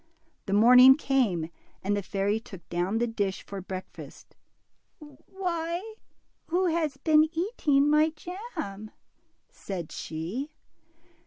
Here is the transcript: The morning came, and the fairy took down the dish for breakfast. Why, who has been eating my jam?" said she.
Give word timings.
The 0.47 0.53
morning 0.53 0.95
came, 0.95 1.51
and 1.83 1.95
the 1.95 2.01
fairy 2.01 2.39
took 2.39 2.67
down 2.69 2.97
the 2.97 3.05
dish 3.05 3.43
for 3.45 3.61
breakfast. 3.61 4.35
Why, 4.99 5.93
who 6.47 6.65
has 6.65 6.97
been 6.97 7.29
eating 7.33 7.87
my 7.87 8.09
jam?" 8.09 8.89
said 9.51 9.91
she. 9.91 10.55